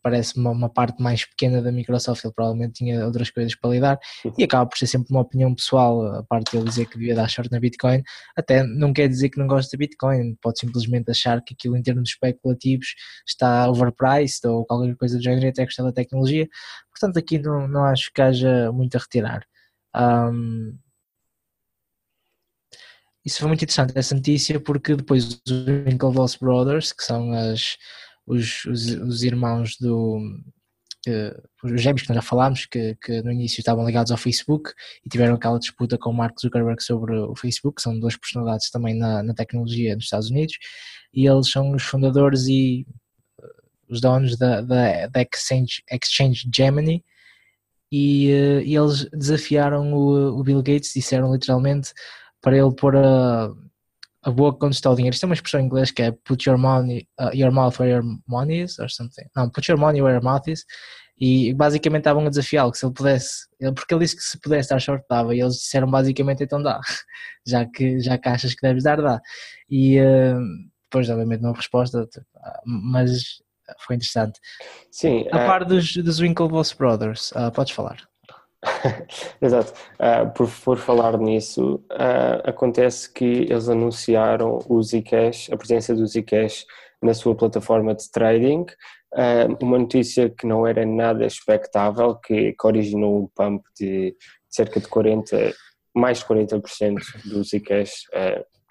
parece 0.02 0.36
uma, 0.38 0.50
uma, 0.50 0.68
parte 0.68 1.02
mais 1.02 1.24
pequena 1.24 1.60
da 1.60 1.70
Microsoft, 1.70 2.24
ele 2.24 2.32
provavelmente 2.32 2.74
tinha 2.74 3.04
outras 3.04 3.30
coisas 3.30 3.54
para 3.54 3.70
lidar 3.70 3.98
e 4.36 4.44
acaba 4.44 4.68
por 4.68 4.78
ser 4.78 4.86
sempre 4.86 5.08
uma 5.10 5.20
opinião 5.20 5.54
pessoal, 5.54 6.06
a 6.14 6.22
parte 6.22 6.52
de 6.52 6.58
ele 6.58 6.68
dizer 6.68 6.86
que 6.86 6.98
devia 6.98 7.14
dar 7.14 7.28
short 7.28 7.50
na 7.50 7.60
Bitcoin, 7.60 8.02
até 8.36 8.62
não 8.62 8.92
quer 8.92 9.08
dizer 9.08 9.28
que 9.28 9.38
não 9.38 9.46
gosta 9.46 9.70
de 9.70 9.76
Bitcoin, 9.76 10.36
pode 10.40 10.60
simplesmente 10.60 11.10
achar 11.10 11.42
que 11.42 11.54
aquilo 11.54 11.76
em 11.76 11.82
termos 11.82 12.10
especulativos 12.10 12.94
está 13.26 13.68
overpriced 13.68 14.46
ou 14.46 14.64
qualquer 14.64 14.96
coisa 14.96 15.16
do 15.16 15.22
género 15.22 15.48
até 15.48 15.64
gostar 15.64 15.82
da 15.82 15.92
tecnologia, 15.92 16.48
portanto 16.90 17.18
aqui 17.18 17.38
não, 17.38 17.68
não 17.68 17.84
acho 17.84 18.10
que 18.12 18.22
haja 18.22 18.72
muito 18.72 18.96
a 18.96 19.00
retirar. 19.00 19.44
Um, 19.96 20.76
isso 23.28 23.40
foi 23.40 23.48
muito 23.48 23.62
interessante 23.62 23.92
essa 23.94 24.14
notícia 24.14 24.58
porque 24.58 24.96
depois 24.96 25.24
os 25.46 25.66
Winklevoss 25.86 26.36
Brothers, 26.36 26.92
que 26.92 27.04
são 27.04 27.30
as 27.32 27.76
os, 28.26 28.64
os, 28.66 28.86
os 28.86 29.22
irmãos 29.22 29.76
do. 29.78 30.20
os 31.62 31.80
gêmeos 31.80 32.02
que 32.02 32.08
nós 32.08 32.16
já 32.16 32.22
falámos, 32.22 32.66
que, 32.66 32.94
que, 32.96 33.22
no 33.22 33.30
início 33.30 33.60
estavam 33.60 33.86
ligados 33.86 34.10
ao 34.10 34.18
Facebook 34.18 34.72
e 35.04 35.08
tiveram 35.08 35.34
aquela 35.34 35.58
disputa 35.58 35.98
com 35.98 36.10
o 36.10 36.14
Mark 36.14 36.38
Zuckerberg 36.40 36.82
sobre 36.82 37.16
o 37.16 37.34
Facebook, 37.34 37.76
que 37.76 37.82
são 37.82 37.98
duas 37.98 38.16
personalidades 38.16 38.70
também 38.70 38.94
na, 38.94 39.22
na 39.22 39.34
tecnologia 39.34 39.94
nos 39.94 40.04
Estados 40.04 40.30
Unidos, 40.30 40.56
e 41.12 41.26
eles 41.26 41.50
são 41.50 41.72
os 41.72 41.82
fundadores 41.82 42.46
e 42.46 42.86
uh, 43.40 43.46
os 43.88 44.00
donos 44.00 44.36
da, 44.36 44.60
da, 44.60 45.06
da 45.06 45.22
Exchange, 45.22 45.82
Exchange 45.90 46.48
Gemini, 46.54 47.04
e, 47.90 48.30
uh, 48.30 48.60
e, 48.60 48.76
eles 48.76 49.08
desafiaram 49.10 49.94
o, 49.94 50.38
o 50.38 50.42
Bill 50.42 50.62
Gates, 50.62 50.92
disseram 50.94 51.32
literalmente 51.32 51.92
para 52.40 52.56
ele 52.56 52.74
pôr 52.74 52.96
a 52.96 53.50
a 54.22 54.30
boca 54.30 54.66
onde 54.66 54.76
está 54.76 54.90
o 54.90 54.94
dinheiro. 54.94 55.14
Isto 55.14 55.24
é 55.24 55.26
uma 55.28 55.34
expressão 55.34 55.60
em 55.60 55.64
inglês 55.64 55.90
que 55.90 56.02
é 56.02 56.12
put 56.12 56.48
your 56.48 56.58
money, 56.58 57.08
uh, 57.20 57.34
your 57.34 57.52
mouth 57.52 57.78
where 57.78 57.92
your 57.92 58.02
money 58.26 58.62
is, 58.62 58.78
or 58.78 58.90
something. 58.90 59.24
Não, 59.34 59.48
put 59.50 59.70
your 59.70 59.78
money 59.78 60.02
where 60.02 60.14
your 60.14 60.24
mouth 60.24 60.46
is. 60.48 60.64
E 61.20 61.52
basicamente 61.54 62.02
estavam 62.02 62.24
a 62.26 62.28
desafiá-lo 62.28 62.70
que 62.70 62.78
se 62.78 62.86
ele 62.86 62.94
pudesse, 62.94 63.48
porque 63.74 63.92
ele 63.92 64.04
disse 64.04 64.16
que 64.16 64.22
se 64.22 64.40
pudesse 64.40 64.68
dar 64.68 64.78
short 64.78 65.04
dava, 65.10 65.34
e 65.34 65.40
eles 65.40 65.54
disseram 65.54 65.90
basicamente 65.90 66.44
então 66.44 66.62
dá, 66.62 66.80
já 67.44 67.66
que, 67.66 67.98
já 67.98 68.16
que 68.16 68.28
achas 68.28 68.54
que 68.54 68.60
deves 68.60 68.84
dar, 68.84 69.02
dá. 69.02 69.20
E 69.68 70.00
uh, 70.00 70.38
depois, 70.84 71.10
obviamente, 71.10 71.40
não 71.40 71.52
resposta, 71.52 72.08
mas 72.64 73.42
foi 73.80 73.96
interessante. 73.96 74.38
Sim. 74.92 75.26
A 75.32 75.44
uh... 75.44 75.46
par 75.46 75.64
dos, 75.64 75.92
dos 75.96 76.20
Winklevoss 76.20 76.72
Brothers, 76.72 77.32
uh, 77.32 77.50
podes 77.52 77.72
falar. 77.72 78.08
Exato. 79.40 79.72
Uh, 79.94 80.30
por, 80.32 80.50
por 80.64 80.78
falar 80.78 81.18
nisso, 81.18 81.76
uh, 81.92 82.48
acontece 82.48 83.12
que 83.12 83.24
eles 83.24 83.68
anunciaram 83.68 84.58
o 84.68 84.82
Zcash, 84.82 85.50
a 85.52 85.56
presença 85.56 85.94
do 85.94 86.06
Zcash 86.06 86.66
na 87.02 87.14
sua 87.14 87.34
plataforma 87.34 87.94
de 87.94 88.10
trading, 88.10 88.62
uh, 89.14 89.56
uma 89.64 89.78
notícia 89.78 90.28
que 90.30 90.46
não 90.46 90.66
era 90.66 90.84
nada 90.84 91.24
expectável, 91.24 92.14
que, 92.16 92.52
que 92.52 92.66
originou 92.66 93.22
um 93.22 93.28
pump 93.28 93.64
de, 93.78 94.14
cerca 94.48 94.80
de 94.80 94.88
40, 94.88 95.54
mais 95.94 96.18
de 96.18 96.24
40% 96.24 96.96
do 97.24 97.42
Zcash 97.44 98.04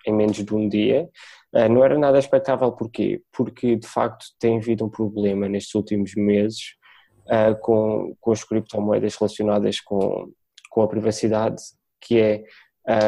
em 0.05 0.13
menos 0.13 0.37
de 0.37 0.55
um 0.55 0.69
dia. 0.69 1.09
não 1.69 1.83
era 1.83 1.97
nada 1.97 2.17
expectável 2.17 2.71
porquê? 2.71 3.21
Porque 3.31 3.75
de 3.75 3.85
facto 3.85 4.25
tem 4.39 4.57
havido 4.57 4.85
um 4.85 4.89
problema 4.89 5.49
nestes 5.49 5.75
últimos 5.75 6.15
meses 6.15 6.77
uh, 7.27 7.59
com, 7.61 8.15
com 8.19 8.31
as 8.31 8.43
criptomoedas 8.43 9.15
relacionadas 9.15 9.79
com, 9.79 10.31
com 10.69 10.81
a 10.81 10.87
privacidade, 10.87 11.61
que 12.01 12.19
é, 12.19 12.43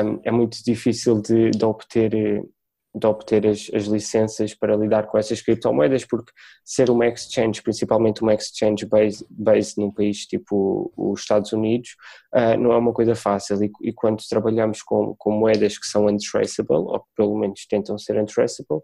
um, 0.03 0.19
é 0.23 0.31
muito 0.31 0.63
difícil 0.63 1.21
de, 1.21 1.51
de 1.51 1.65
obter, 1.65 2.09
de 2.11 3.07
obter 3.07 3.47
as, 3.47 3.69
as, 3.73 3.85
licenças 3.85 4.53
para 4.53 4.75
lidar 4.75 5.07
com 5.07 5.17
essas 5.17 5.41
criptomoedas, 5.41 6.03
porque 6.05 6.31
ser 6.65 6.89
uma 6.89 7.07
exchange, 7.07 7.61
principalmente 7.61 8.21
uma 8.21 8.33
exchange 8.33 8.85
based, 8.85 9.25
based 9.29 9.79
num 9.79 9.91
país 9.91 10.25
tipo 10.25 10.91
os 10.97 11.21
Estados 11.21 11.53
Unidos, 11.53 11.95
uh, 12.35 12.59
não 12.59 12.71
é 12.73 12.77
uma 12.77 12.93
coisa 12.93 13.15
fácil. 13.15 13.63
E, 13.63 13.71
e 13.81 13.93
quando 13.93 14.23
trabalhamos 14.27 14.81
com, 14.81 15.15
com 15.17 15.31
moedas 15.31 15.77
que 15.77 15.85
são 15.85 16.07
untraceable, 16.07 16.75
ou 16.75 17.03
pelo 17.15 17.37
menos 17.37 17.65
tentam 17.67 17.97
ser 17.97 18.19
untraceable, 18.19 18.81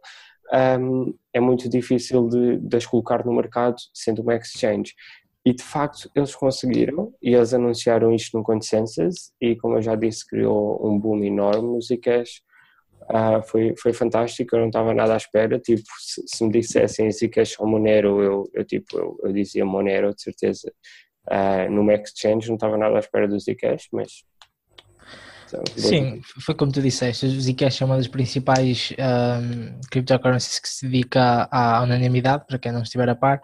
um, 0.54 1.14
é 1.34 1.40
muito 1.40 1.68
difícil 1.70 2.28
de, 2.30 2.58
de 2.58 2.78
as 2.78 2.86
colocar 2.86 3.26
no 3.26 3.34
mercado 3.34 3.76
sendo 3.94 4.22
uma 4.22 4.36
exchange. 4.36 4.94
E 5.46 5.54
de 5.54 5.64
facto 5.64 6.10
eles 6.16 6.36
conseguiram 6.36 7.14
e 7.22 7.36
eles 7.36 7.54
anunciaram 7.54 8.14
isto 8.14 8.38
no 8.38 8.44
Consensus 8.44 9.32
e 9.40 9.56
como 9.56 9.78
eu 9.78 9.82
já 9.82 9.96
disse 9.96 10.26
criou 10.26 10.80
um 10.86 11.00
boom 11.00 11.24
enorme 11.24 11.68
no 11.68 11.82
Zcash. 11.82 12.42
Uh, 13.04 13.40
foi, 13.48 13.76
foi 13.78 13.94
fantástico, 13.94 14.56
eu 14.56 14.62
não 14.62 14.68
estava 14.68 14.92
nada 14.92 15.14
à 15.14 15.18
espera, 15.18 15.60
tipo, 15.60 15.84
se, 16.00 16.24
se 16.26 16.44
me 16.44 16.52
dissessem 16.52 17.12
Zcash 17.12 17.60
ou 17.60 17.68
Monero, 17.68 18.24
eu, 18.24 18.50
eu 18.52 18.66
tipo, 18.66 18.98
eu, 18.98 19.16
eu, 19.24 19.32
dizia 19.32 19.64
Monero 19.64 20.16
de 20.16 20.24
certeza. 20.24 20.74
Uh, 21.28 21.72
numa 21.72 21.94
exchange, 21.94 22.48
não 22.48 22.56
estava 22.56 22.78
nada 22.78 22.96
à 22.96 23.00
espera 23.00 23.28
do 23.28 23.40
Zcash, 23.40 23.88
mas 23.92 24.24
Sim, 25.78 26.22
foi 26.42 26.56
como 26.56 26.72
tu 26.72 26.82
disseste, 26.82 27.26
o 27.26 27.42
Zcash 27.42 27.82
é 27.82 27.86
uma 27.86 27.98
das 27.98 28.08
principais 28.08 28.94
um, 29.00 29.80
cryptocurrencies 29.92 30.60
que 30.60 30.68
se 30.68 30.88
dedica 30.88 31.48
à 31.52 31.80
anonimidade, 31.80 32.46
para 32.48 32.58
quem 32.58 32.72
não 32.72 32.82
estiver 32.82 33.08
a 33.10 33.16
par, 33.16 33.42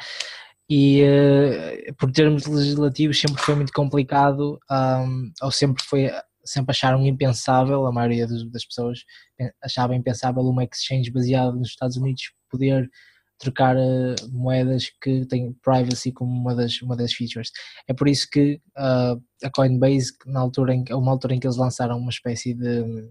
e 0.73 1.03
uh, 1.03 1.93
por 1.95 2.09
termos 2.13 2.45
legislativos 2.45 3.19
sempre 3.19 3.41
foi 3.41 3.55
muito 3.55 3.73
complicado, 3.73 4.57
um, 4.71 5.29
ou 5.41 5.51
sempre 5.51 5.83
foi, 5.83 6.09
sempre 6.45 6.71
acharam 6.71 7.05
impensável, 7.05 7.85
a 7.85 7.91
maioria 7.91 8.25
das 8.25 8.63
pessoas 8.63 8.99
achava 9.61 9.93
impensável 9.93 10.41
uma 10.43 10.63
exchange 10.63 11.11
baseada 11.11 11.51
nos 11.51 11.67
Estados 11.67 11.97
Unidos 11.97 12.31
poder 12.49 12.89
trocar 13.37 13.75
uh, 13.75 14.15
moedas 14.31 14.89
que 15.01 15.25
têm 15.25 15.51
privacy 15.61 16.13
como 16.13 16.31
uma 16.31 16.55
das, 16.55 16.81
uma 16.81 16.95
das 16.95 17.11
features. 17.11 17.51
É 17.85 17.93
por 17.93 18.07
isso 18.07 18.29
que 18.31 18.61
uh, 18.77 19.21
a 19.43 19.49
Coinbase, 19.53 20.13
na 20.25 20.39
altura 20.39 20.73
em, 20.73 20.85
uma 20.91 21.11
altura 21.11 21.35
em 21.35 21.39
que 21.41 21.47
eles 21.47 21.57
lançaram 21.57 21.97
uma 21.97 22.11
espécie 22.11 22.53
de, 22.53 22.81
de 22.81 23.09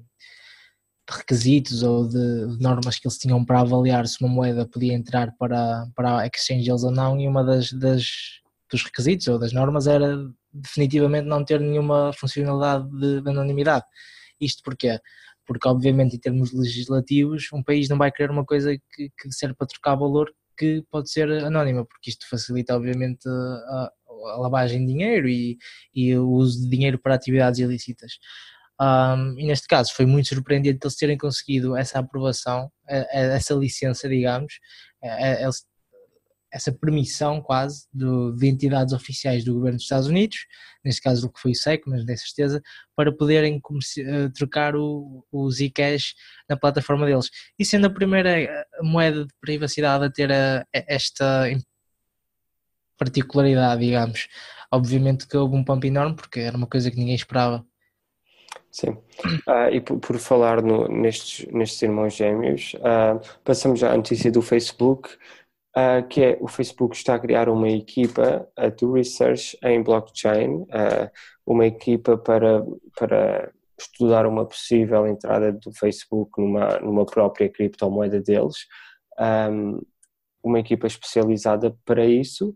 requisitos 1.11 1.83
ou 1.83 2.09
de, 2.09 2.59
normas 2.61 2.99
que 2.99 3.07
eles 3.07 3.19
tinham 3.19 3.45
para 3.45 3.61
avaliar 3.61 4.07
se 4.07 4.23
uma 4.23 4.33
moeda 4.33 4.67
podia 4.67 4.95
entrar 4.95 5.33
para, 5.39 5.87
para 5.95 6.21
a 6.21 6.27
exchange 6.27 6.65
deles 6.65 6.85
ou 6.85 6.91
não, 6.91 7.21
e 7.21 7.27
uma 7.27 7.45
das, 7.45 7.73
das 7.73 8.41
dos 8.71 8.85
requisitos 8.85 9.27
ou 9.27 9.39
das 9.39 9.53
normas 9.53 9.89
era 9.89 10.17
definitivamente 10.53 11.27
não 11.27 11.45
ter 11.45 11.61
nenhuma 11.61 12.13
funcionalidade 12.13 12.89
de, 12.91 13.21
de 13.21 13.31
anonimidade. 13.31 13.85
Isto 14.41 14.63
porquê? 14.63 15.01
porque 15.51 15.67
obviamente 15.67 16.15
em 16.15 16.19
termos 16.21 16.53
legislativos 16.53 17.49
um 17.53 17.61
país 17.61 17.89
não 17.89 17.99
vai 17.99 18.13
querer 18.13 18.31
uma 18.31 18.45
coisa 18.45 18.77
que, 18.77 19.11
que 19.19 19.33
serve 19.33 19.57
para 19.57 19.67
trocar 19.67 19.97
valor 19.97 20.33
que 20.57 20.85
pode 20.89 21.11
ser 21.11 21.29
anónima, 21.43 21.85
porque 21.85 22.11
isto 22.11 22.29
facilita 22.29 22.77
obviamente 22.77 23.29
a, 23.29 23.91
a 24.33 24.37
lavagem 24.37 24.87
de 24.87 24.93
dinheiro 24.93 25.29
e, 25.29 25.59
e, 25.93 26.15
o 26.17 26.29
uso 26.29 26.63
de 26.63 26.69
dinheiro 26.69 27.01
para 27.01 27.15
atividades 27.15 27.59
ilícitas. 27.59 28.13
Um, 28.81 29.39
e 29.39 29.47
neste 29.47 29.69
caso 29.69 29.93
foi 29.95 30.07
muito 30.07 30.29
surpreendente 30.29 30.79
eles 30.83 30.97
terem 30.97 31.19
conseguido 31.19 31.77
essa 31.77 31.99
aprovação, 31.99 32.71
essa 32.89 33.53
licença, 33.55 34.09
digamos, 34.09 34.59
eles 35.03 35.65
essa 36.53 36.73
permissão 36.73 37.41
quase 37.41 37.87
de 37.93 38.49
entidades 38.49 38.93
oficiais 38.93 39.45
do 39.45 39.55
governo 39.55 39.77
dos 39.77 39.85
Estados 39.85 40.09
Unidos, 40.09 40.47
neste 40.85 41.01
caso 41.01 41.27
o 41.27 41.33
que 41.33 41.41
foi 41.41 41.53
o 41.53 41.55
SEC, 41.55 41.83
mas 41.87 42.05
nem 42.05 42.17
certeza, 42.17 42.61
para 42.97 43.13
poderem 43.13 43.61
eh, 43.99 44.29
trocar 44.35 44.75
o, 44.75 45.25
o 45.31 45.51
Zcash 45.51 46.15
na 46.49 46.57
plataforma 46.57 47.07
deles. 47.07 47.31
E 47.59 47.65
sendo 47.65 47.87
a 47.87 47.91
primeira 47.91 48.41
eh, 48.41 48.65
moeda 48.83 49.25
de 49.25 49.33
privacidade 49.41 50.05
a 50.05 50.11
ter 50.11 50.33
a, 50.33 50.61
a 50.63 50.67
esta 50.73 51.49
particularidade, 52.99 53.85
digamos, 53.85 54.29
obviamente 54.73 55.27
que 55.27 55.37
houve 55.37 55.57
um 55.57 55.65
pump 55.65 55.87
enorme, 55.87 56.17
porque 56.17 56.41
era 56.41 56.57
uma 56.57 56.67
coisa 56.67 56.91
que 56.91 56.97
ninguém 56.99 57.15
esperava. 57.15 57.65
Sim, 58.71 58.91
uh, 58.91 59.69
e 59.73 59.81
por, 59.81 59.99
por 59.99 60.19
falar 60.19 60.63
no, 60.63 60.87
nestes, 60.87 61.45
nestes 61.53 61.83
irmãos 61.83 62.15
gêmeos, 62.15 62.75
uh, 62.75 63.21
passamos 63.45 63.83
à 63.83 63.97
notícia 63.97 64.31
do 64.31 64.41
Facebook, 64.41 65.11
uh, 65.77 66.07
que 66.09 66.23
é 66.23 66.39
o 66.41 66.47
Facebook 66.47 66.95
está 66.95 67.17
a 67.17 67.19
criar 67.19 67.49
uma 67.49 67.69
equipa 67.69 68.49
de 68.77 68.87
research 68.87 69.59
em 69.65 69.83
blockchain, 69.83 70.63
uh, 70.63 71.11
uma 71.45 71.67
equipa 71.67 72.17
para, 72.17 72.65
para 72.97 73.53
estudar 73.81 74.27
uma 74.27 74.47
possível 74.47 75.07
entrada 75.07 75.53
do 75.53 75.73
Facebook 75.73 76.41
numa, 76.41 76.79
numa 76.79 77.05
própria 77.05 77.49
criptomoeda 77.49 78.21
deles, 78.21 78.67
um, 79.19 79.81
uma 80.43 80.61
equipa 80.61 80.87
especializada 80.87 81.77
para 81.85 82.05
isso. 82.05 82.55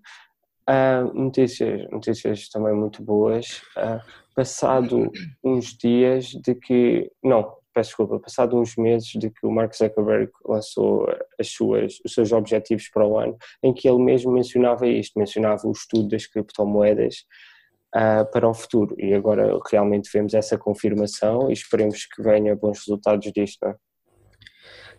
Uh, 0.68 1.12
notícias, 1.12 1.90
notícias 1.90 2.49
também 2.49 2.75
muito 2.75 3.02
boas. 3.02 3.62
Uh, 3.76 4.00
passado 4.35 5.11
uns 5.42 5.76
dias 5.76 6.26
de 6.26 6.54
que, 6.54 7.11
não, 7.23 7.56
peço 7.75 7.90
desculpa, 7.90 8.18
passado 8.18 8.59
uns 8.59 8.76
meses 8.76 9.09
de 9.09 9.30
que 9.30 9.47
o 9.47 9.50
Mark 9.50 9.75
Zuckerberg 9.75 10.30
lançou 10.44 11.06
as 11.38 11.49
suas, 11.49 12.00
os 12.04 12.14
seus 12.14 12.33
objetivos 12.33 12.88
para 12.88 13.06
o 13.06 13.18
ano, 13.18 13.37
em 13.62 13.75
que 13.75 13.88
ele 13.88 14.02
mesmo 14.02 14.33
mencionava 14.33 14.87
isto, 14.87 15.18
mencionava 15.18 15.66
o 15.66 15.73
estudo 15.73 16.09
das 16.09 16.26
criptomoedas 16.26 17.25
uh, 17.94 18.30
para 18.33 18.49
o 18.49 18.54
futuro. 18.54 18.94
E 18.99 19.12
agora 19.12 19.59
realmente 19.71 20.09
vemos 20.12 20.35
essa 20.35 20.56
confirmação 20.56 21.50
e 21.50 21.52
esperemos 21.52 22.06
que 22.06 22.23
venha 22.23 22.56
bons 22.56 22.78
resultados 22.78 23.30
disto. 23.33 23.59
Não 23.62 23.73
é? 23.73 23.76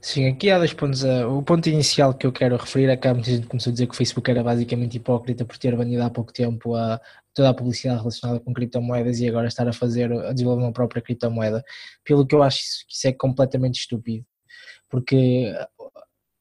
Sim, 0.01 0.27
aqui 0.27 0.51
há 0.51 0.57
dois 0.57 0.73
pontos. 0.73 1.03
Eh, 1.03 1.25
o 1.25 1.41
ponto 1.41 1.67
inicial 1.67 2.13
que 2.13 2.27
eu 2.27 2.31
quero 2.31 2.57
referir 2.57 2.89
é 2.89 2.97
que 2.97 3.07
há 3.07 3.13
muita 3.13 3.31
gente 3.31 3.47
começou 3.47 3.71
a 3.71 3.73
dizer 3.73 3.87
que 3.87 3.93
o 3.93 3.97
Facebook 3.97 4.29
era 4.29 4.43
basicamente 4.43 4.97
hipócrita 4.97 5.43
por 5.45 5.57
ter 5.57 5.75
banido 5.75 6.03
há 6.03 6.09
pouco 6.09 6.31
tempo 6.31 6.75
a, 6.75 7.01
toda 7.33 7.49
a 7.49 7.53
publicidade 7.53 7.99
relacionada 7.99 8.39
com 8.39 8.53
criptomoedas 8.53 9.19
e 9.19 9.27
agora 9.27 9.47
estar 9.47 9.67
a 9.67 9.73
fazer, 9.73 10.11
a 10.11 10.31
desenvolver 10.31 10.63
uma 10.63 10.71
própria 10.71 11.01
criptomoeda. 11.01 11.63
Pelo 12.03 12.25
que 12.25 12.35
eu 12.35 12.43
acho 12.43 12.59
que 12.87 12.93
isso 12.95 13.07
é 13.07 13.11
completamente 13.13 13.79
estúpido. 13.79 14.25
Porque 14.89 15.53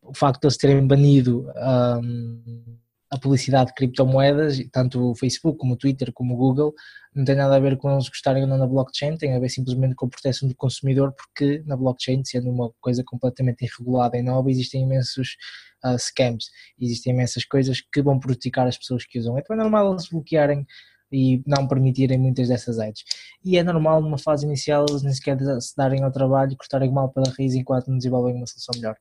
o 0.02 0.14
facto 0.14 0.40
de 0.40 0.46
eles 0.46 0.56
terem 0.56 0.86
banido 0.86 1.50
um, 1.56 2.78
a 3.10 3.18
publicidade 3.18 3.68
de 3.68 3.74
criptomoedas, 3.74 4.58
tanto 4.70 5.10
o 5.10 5.14
Facebook 5.14 5.58
como 5.58 5.74
o 5.74 5.76
Twitter 5.76 6.12
como 6.12 6.34
o 6.34 6.36
Google, 6.36 6.74
não 7.14 7.24
tem 7.24 7.36
nada 7.36 7.56
a 7.56 7.60
ver 7.60 7.76
com 7.76 7.92
eles 7.92 8.08
gostarem 8.08 8.42
ou 8.42 8.48
não 8.48 8.58
da 8.58 8.66
blockchain, 8.66 9.16
tem 9.16 9.34
a 9.34 9.38
ver 9.38 9.48
simplesmente 9.48 9.94
com 9.94 10.06
a 10.06 10.08
proteção 10.08 10.48
do 10.48 10.54
consumidor, 10.56 11.12
porque 11.12 11.62
na 11.66 11.76
blockchain, 11.76 12.24
sendo 12.24 12.50
uma 12.50 12.72
coisa 12.80 13.04
completamente 13.04 13.62
irregulada 13.64 14.16
e 14.18 14.22
nova, 14.22 14.50
existem 14.50 14.82
imensos 14.82 15.36
uh, 15.84 15.98
scams, 15.98 16.50
existem 16.80 17.12
imensas 17.12 17.44
coisas 17.44 17.80
que 17.80 18.02
vão 18.02 18.18
prejudicar 18.18 18.66
as 18.66 18.76
pessoas 18.76 19.06
que 19.06 19.18
usam. 19.18 19.38
Então 19.38 19.54
é 19.54 19.58
normal 19.58 19.92
eles 19.92 20.08
bloquearem 20.08 20.66
e 21.12 21.42
não 21.46 21.68
permitirem 21.68 22.18
muitas 22.18 22.48
dessas 22.48 22.78
ads. 22.80 23.04
E 23.44 23.56
é 23.56 23.62
normal 23.62 24.02
numa 24.02 24.18
fase 24.18 24.44
inicial 24.44 24.84
eles 24.88 25.02
nem 25.02 25.12
sequer 25.12 25.38
se 25.60 25.76
darem 25.76 26.02
ao 26.02 26.10
trabalho 26.10 26.52
e 26.52 26.56
cortarem 26.56 26.90
mal 26.90 27.10
pela 27.10 27.32
raiz 27.38 27.54
enquanto 27.54 27.88
não 27.88 27.98
desenvolvem 27.98 28.34
uma 28.34 28.46
solução 28.46 28.74
melhor 28.76 28.96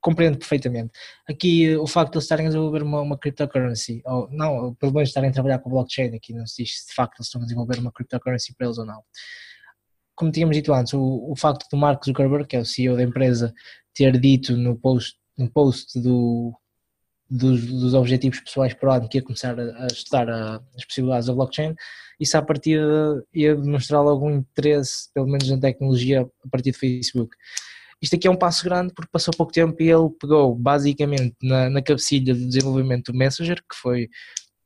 compreendo 0.00 0.38
perfeitamente. 0.38 0.92
Aqui 1.28 1.76
o 1.76 1.86
facto 1.86 2.12
de 2.12 2.16
eles 2.18 2.24
estarem 2.24 2.46
a 2.46 2.48
desenvolver 2.48 2.82
uma, 2.82 3.00
uma 3.02 3.18
cryptocurrency, 3.18 4.02
ou 4.04 4.28
não, 4.30 4.74
pelo 4.74 4.92
menos 4.92 5.10
estarem 5.10 5.30
a 5.30 5.32
trabalhar 5.32 5.58
com 5.58 5.70
blockchain, 5.70 6.14
aqui 6.14 6.32
não 6.32 6.46
se 6.46 6.62
diz 6.62 6.80
se 6.80 6.88
de 6.88 6.94
facto 6.94 7.18
eles 7.18 7.26
estão 7.26 7.40
a 7.40 7.44
desenvolver 7.44 7.78
uma 7.78 7.92
cryptocurrency 7.92 8.54
para 8.54 8.66
eles 8.66 8.78
ou 8.78 8.86
não. 8.86 9.02
Como 10.14 10.32
tínhamos 10.32 10.56
dito 10.56 10.72
antes, 10.72 10.92
o, 10.94 11.30
o 11.30 11.36
facto 11.36 11.66
do 11.70 11.76
Mark 11.76 12.04
Zuckerberg, 12.04 12.46
que 12.46 12.56
é 12.56 12.60
o 12.60 12.64
CEO 12.64 12.96
da 12.96 13.02
empresa, 13.02 13.54
ter 13.94 14.18
dito 14.18 14.56
no 14.56 14.76
post, 14.76 15.16
no 15.36 15.50
post 15.50 15.98
do, 16.00 16.54
dos, 17.28 17.64
dos 17.66 17.94
objetivos 17.94 18.40
pessoais 18.40 18.74
para 18.74 18.90
o 18.90 18.92
ano 18.92 19.08
que 19.08 19.18
ia 19.18 19.22
começar 19.22 19.58
a, 19.58 19.84
a 19.84 19.86
estudar 19.86 20.28
a, 20.28 20.62
as 20.76 20.84
possibilidades 20.84 21.26
da 21.26 21.34
blockchain, 21.34 21.74
isso 22.18 22.36
à 22.36 22.42
partida 22.42 23.24
ia 23.32 23.54
demonstrar 23.54 24.00
algum 24.00 24.30
interesse, 24.30 25.10
pelo 25.14 25.26
menos 25.26 25.48
na 25.48 25.58
tecnologia, 25.58 26.28
a 26.44 26.48
partir 26.48 26.72
do 26.72 26.78
Facebook. 26.78 27.34
Isto 28.00 28.16
aqui 28.16 28.26
é 28.26 28.30
um 28.30 28.36
passo 28.36 28.64
grande 28.64 28.92
porque 28.94 29.10
passou 29.12 29.34
pouco 29.36 29.52
tempo 29.52 29.80
e 29.82 29.90
ele 29.90 30.08
pegou 30.18 30.54
basicamente 30.54 31.36
na, 31.42 31.68
na 31.68 31.82
cabecilha 31.82 32.34
do 32.34 32.46
desenvolvimento 32.46 33.12
do 33.12 33.18
Messenger, 33.18 33.56
que 33.58 33.76
foi 33.76 34.08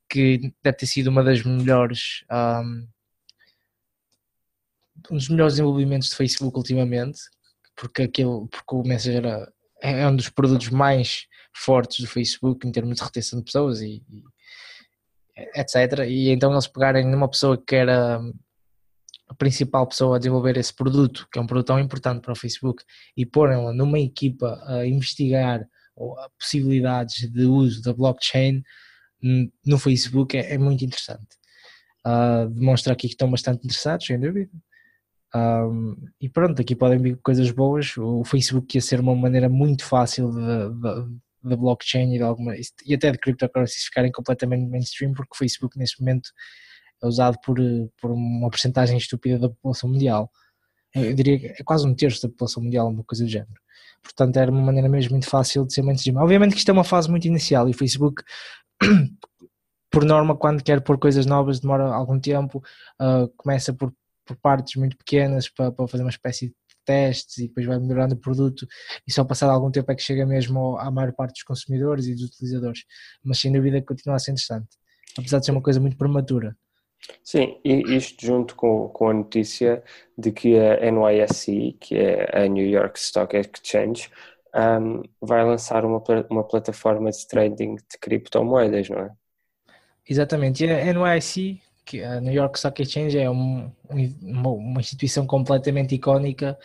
que 0.09 0.53
deve 0.63 0.77
ter 0.77 0.87
sido 0.87 1.09
uma 1.09 1.25
das 1.25 1.43
melhores 1.43 2.25
um, 2.31 2.87
um 5.11 5.17
dos 5.17 5.29
melhores 5.29 5.55
desenvolvimentos 5.55 6.11
de 6.11 6.17
Facebook 6.17 6.57
ultimamente, 6.57 7.19
porque 7.77 8.03
aquilo, 8.03 8.47
porque 8.49 8.75
o 8.75 8.83
Messenger 8.83 9.53
é, 9.83 10.01
é 10.03 10.09
um 10.09 10.17
dos 10.17 10.29
produtos 10.29 10.69
mais 10.71 11.27
fortes 11.55 12.01
do 12.01 12.07
Facebook 12.07 12.67
em 12.67 12.73
termos 12.73 12.99
de 12.99 13.05
retenção 13.05 13.39
de 13.39 13.45
pessoas 13.45 13.81
e, 13.81 14.03
e 14.09 14.23
etc. 15.57 16.05
E 16.07 16.31
então 16.31 16.53
eles 16.53 16.67
pegarem 16.67 17.07
numa 17.07 17.29
pessoa 17.29 17.61
que 17.61 17.75
era 17.75 18.21
a 19.29 19.35
principal 19.35 19.87
pessoa 19.87 20.17
a 20.17 20.19
desenvolver 20.19 20.57
esse 20.57 20.75
produto, 20.75 21.27
que 21.33 21.39
é 21.39 21.43
um 21.43 21.47
produto 21.47 21.69
tão 21.69 21.81
importante 21.81 22.21
para 22.21 22.33
o 22.33 22.37
Facebook, 22.37 22.85
e 23.17 23.25
porem-la 23.25 23.73
numa 23.73 23.99
equipa 23.99 24.63
a 24.67 24.87
investigar 24.87 25.67
possibilidades 26.39 27.31
de 27.31 27.45
uso 27.45 27.83
da 27.83 27.93
blockchain 27.93 28.63
no 29.65 29.79
Facebook 29.79 30.37
é, 30.37 30.55
é 30.55 30.59
muito 30.59 30.85
interessante. 30.85 31.29
Uh, 32.07 32.51
demonstra 32.51 32.93
aqui 32.93 33.09
que 33.09 33.15
estão 33.15 33.31
bastante 33.31 33.65
interessados, 33.65 34.07
sem 34.07 34.21
dúvida. 34.21 34.51
Um, 35.35 35.97
e 36.21 36.29
pronto, 36.29 36.61
aqui 36.61 36.77
podem 36.77 36.99
vir 36.99 37.19
coisas 37.23 37.51
boas. 37.51 37.97
O 37.97 38.23
Facebook 38.25 38.77
ia 38.77 38.83
ser 38.83 39.01
uma 39.01 39.15
maneira 39.17 39.49
muito 39.49 39.85
fácil 39.85 40.31
da 41.43 41.57
blockchain 41.57 42.15
e, 42.15 42.19
de 42.19 42.23
alguma, 42.23 42.55
e 42.87 42.95
até 42.95 43.11
de 43.11 43.19
cryptocurrencies 43.19 43.85
ficarem 43.85 44.13
completamente 44.13 44.69
mainstream, 44.71 45.13
porque 45.13 45.33
o 45.35 45.39
Facebook 45.39 45.79
neste 45.79 46.01
momento 46.01 46.31
é 47.05 47.09
usado 47.09 47.39
por, 47.45 47.57
por 48.01 48.11
uma 48.11 48.51
porcentagem 48.51 48.97
estúpida 48.97 49.39
da 49.39 49.49
população 49.49 49.91
mundial. 49.91 50.31
Eu 50.95 51.13
diria 51.15 51.39
que 51.39 51.47
é 51.47 51.65
quase 51.65 51.87
um 51.87 51.95
terço 51.95 52.23
da 52.23 52.29
população 52.29 52.63
mundial, 52.63 52.89
uma 52.89 53.05
coisa 53.05 53.25
do 53.25 53.31
género. 53.31 53.61
Portanto, 54.03 54.37
era 54.37 54.51
uma 54.51 54.61
maneira 54.63 54.89
mesmo 54.89 55.13
muito 55.13 55.29
fácil 55.29 55.67
de 55.67 55.73
ser 55.73 55.83
mainstream. 55.83 56.17
Obviamente 56.23 56.53
que 56.53 56.59
isto 56.59 56.69
é 56.69 56.73
uma 56.73 56.85
fase 56.85 57.11
muito 57.11 57.27
inicial 57.27 57.67
e 57.69 57.73
o 57.73 57.77
Facebook, 57.77 58.23
por 59.91 60.05
norma, 60.05 60.37
quando 60.37 60.63
quer 60.63 60.83
pôr 60.83 60.99
coisas 60.99 61.27
novas, 61.27 61.59
demora 61.59 61.85
algum 61.85 62.21
tempo, 62.21 62.63
uh, 63.01 63.29
começa 63.37 63.73
por, 63.73 63.93
por, 64.27 64.37
partes 64.37 64.77
muito 64.77 64.97
pequenas 64.97 65.49
para, 65.49 65.73
para, 65.73 65.89
fazer 65.89 66.05
uma 66.05 66.11
espécie 66.11 66.49
de 66.49 66.55
testes 66.85 67.39
e 67.39 67.49
depois 67.49 67.67
vai 67.67 67.79
melhorando 67.79 68.15
o 68.15 68.19
produto 68.19 68.67
e 69.07 69.13
só 69.13 69.25
passado 69.25 69.51
algum 69.51 69.71
tempo 69.71 69.91
é 69.91 69.95
que 69.95 70.03
chega 70.03 70.27
mesmo 70.27 70.77
à 70.79 70.91
maior 70.91 71.13
parte 71.13 71.33
dos 71.33 71.43
consumidores 71.43 72.07
e 72.07 72.15
dos 72.15 72.25
utilizadores. 72.25 72.85
Mas 73.23 73.39
sem 73.41 73.51
dúvida 73.51 73.81
continua 73.83 74.17
a 74.17 74.19
ser 74.19 74.33
interessante. 74.33 74.69
apesar 75.19 75.39
de 75.39 75.47
ser 75.47 75.53
uma 75.53 75.63
coisa 75.63 75.81
muito 75.81 75.97
prematura. 75.97 76.57
Sim, 77.23 77.59
e 77.65 77.97
isto 77.97 78.25
junto 78.25 78.55
com, 78.55 78.89
com 78.89 79.09
a 79.09 79.15
notícia 79.15 79.83
de 80.17 80.33
que 80.33 80.59
a 80.59 80.91
NYSE, 80.91 81.77
que 81.81 81.97
é 81.97 82.45
a 82.45 82.47
New 82.47 82.67
York 82.67 82.99
Stock 82.99 83.37
Exchange, 83.37 84.11
um, 84.55 85.03
vai 85.21 85.45
lançar 85.45 85.85
uma, 85.85 86.03
uma 86.31 86.45
plataforma 86.45 87.11
de 87.11 87.27
trading 87.27 87.77
de 87.77 87.99
criptomoedas, 88.01 88.89
não 88.89 88.99
é? 88.99 89.11
Exatamente, 90.09 90.65
e 90.65 90.71
a 90.71 90.93
NYSE, 90.93 91.61
que 91.85 92.03
a 92.03 92.21
New 92.21 92.33
York 92.33 92.57
Stock 92.57 92.81
Exchange 92.81 93.19
é 93.19 93.29
um, 93.29 93.71
uma, 94.21 94.51
uma, 94.51 94.81
instituição 94.81 95.27
completamente 95.27 95.95
icónica, 95.95 96.59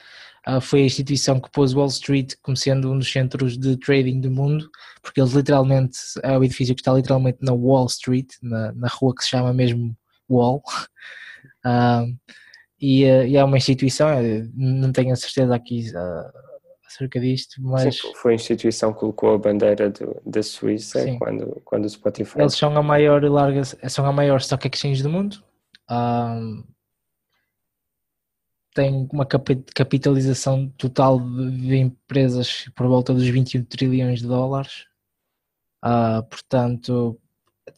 uh, 0.48 0.62
foi 0.62 0.81
a 0.81 0.86
instituição 0.86 1.39
que 1.39 1.50
pôs 1.51 1.74
Wall 1.74 1.88
Street 1.88 2.34
como 2.41 2.55
sendo 2.55 2.91
um 2.91 2.98
dos 2.98 3.12
centros 3.12 3.58
de 3.58 3.77
trading 3.77 4.19
do 4.22 4.29
mundo, 4.29 4.69
porque 5.01 5.19
eles 5.19 5.34
literalmente, 5.34 5.98
é 6.22 6.38
o 6.38 6.43
edifício 6.43 6.75
que 6.75 6.81
está 6.81 6.93
literalmente 6.93 7.39
na 7.41 7.53
Wall 7.53 7.86
Street, 7.88 8.27
na, 8.41 8.72
na 8.74 8.88
rua 8.88 9.15
que 9.15 9.24
se 9.24 9.29
chama 9.29 9.53
mesmo 9.53 9.96
Wall, 10.30 10.62
uh, 11.66 12.06
e, 12.80 13.04
uh, 13.06 13.24
e, 13.26 13.38
é 13.38 13.44
uma 13.44 13.58
instituição, 13.58 14.10
não 14.56 14.92
tenho 14.92 15.12
a 15.12 15.16
certeza 15.16 15.56
aqui 15.56 15.86
acerca 16.88 17.20
disto, 17.20 17.62
mas... 17.62 17.96
Sim, 17.96 18.14
foi 18.16 18.34
a 18.34 18.36
instituição 18.36 18.94
que 18.94 19.00
colocou 19.00 19.34
a 19.34 19.38
bandeira 19.38 19.90
do, 19.90 20.22
da 20.26 20.42
Suíça 20.42 21.06
quando, 21.18 21.62
quando 21.64 21.86
o 21.86 21.90
Spotify... 21.90 22.40
Eles 22.40 22.56
são 22.56 22.76
a 22.76 22.84
maior 22.84 23.24
larga, 23.24 23.64
são 23.64 24.06
a 24.06 24.12
maior 24.12 24.38
stock 24.38 24.68
exchange 24.68 25.04
do 25.04 25.10
mundo, 25.10 25.44
um, 25.90 26.64
tem 28.74 29.08
uma 29.12 29.26
capitalização 29.26 30.70
total 30.78 31.20
de, 31.20 31.76
empresas 31.78 32.70
por 32.76 32.88
volta 32.88 33.14
dos 33.14 33.28
21 33.28 33.64
trilhões 33.66 34.20
de 34.20 34.28
dólares, 34.28 34.86
uh, 35.84 36.24
portanto, 36.30 37.20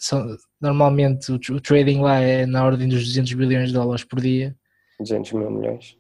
são, 0.04 0.36
normalmente 0.60 1.32
o, 1.32 1.36
o, 1.36 1.62
trading 1.62 2.02
lá 2.02 2.20
é 2.20 2.46
na 2.46 2.64
ordem 2.66 2.88
dos 2.88 3.06
200 3.06 3.34
bilhões 3.34 3.68
de 3.70 3.74
dólares 3.74 4.04
por 4.04 4.20
dia. 4.20 4.56
200 5.00 5.32
mil 5.34 5.52
milhões. 5.52 5.98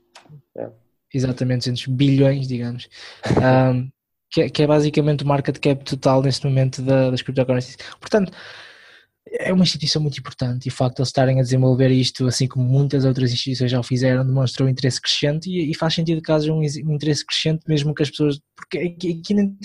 Yeah 0.56 0.74
exatamente 1.14 1.70
200 1.70 1.88
bilhões, 1.88 2.48
digamos, 2.48 2.88
um, 3.76 3.90
que, 4.30 4.42
é, 4.42 4.50
que, 4.50 4.64
é 4.64 4.68
basicamente 4.68 5.24
o 5.24 5.28
market 5.28 5.58
cap 5.60 5.84
total 5.84 6.22
neste 6.22 6.46
momento 6.46 6.82
da, 6.82 7.12
das 7.12 7.22
cryptocurrencies. 7.22 7.78
Portanto, 8.00 8.32
é 9.40 9.54
uma 9.54 9.64
instituição 9.64 10.02
muito 10.02 10.18
importante 10.20 10.66
e 10.66 10.70
o 10.70 10.72
facto 10.72 10.96
de 10.96 11.02
eles 11.02 11.10
estarem 11.10 11.40
a 11.40 11.44
desenvolver 11.44 11.90
isto, 11.90 12.28
assim 12.28 12.48
como 12.48 12.66
muitas 12.66 13.06
outras 13.06 13.32
instituições 13.32 13.72
já 13.72 13.80
o 13.80 13.84
fizeram, 13.84 14.26
demonstrou 14.26 14.68
um 14.68 14.72
interesse 14.72 15.02
crescente 15.02 15.50
e, 15.50 15.72
e 15.72 15.76
faz 15.76 15.94
sentido 15.94 16.22
que 16.22 16.32
haja 16.32 16.52
um, 16.52 16.60
um, 16.60 16.94
interesse 16.94 17.26
crescente 17.26 17.64
mesmo 17.68 17.94
que 17.94 18.04
as 18.04 18.10
pessoas, 18.10 18.40
porque 18.56 18.78
aqui, 18.78 19.20
aqui 19.20 19.34
não 19.34 19.56